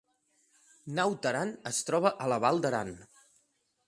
Naut 0.99 1.27
Aran 1.31 1.51
es 1.71 1.81
troba 1.89 2.13
a 2.25 2.31
la 2.33 2.39
Val 2.47 2.63
d’Aran 2.65 2.91